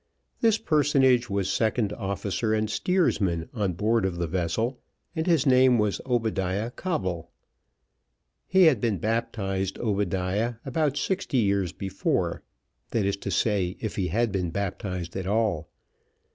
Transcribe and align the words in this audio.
This 0.39 0.57
personage 0.57 1.29
was 1.29 1.47
second 1.47 1.93
officer 1.93 2.55
and 2.55 2.67
steersman 2.71 3.49
on 3.53 3.73
board 3.73 4.03
of 4.03 4.17
the 4.17 4.25
vessel, 4.25 4.79
and 5.15 5.27
his 5.27 5.45
name 5.45 5.77
was 5.77 6.01
Obadiah 6.07 6.71
Coble. 6.71 7.29
He 8.47 8.63
had 8.63 8.81
been 8.81 8.97
baptised 8.97 9.77
Obadiah 9.77 10.55
about 10.65 10.97
sixty 10.97 11.37
years 11.37 11.71
before; 11.71 12.41
that 12.89 13.05
is 13.05 13.17
to 13.17 13.29
say 13.29 13.77
if 13.79 13.95
he 13.95 14.07
had 14.07 14.31
been 14.31 14.49
baptised 14.49 15.15
at 15.15 15.27
all. 15.27 15.69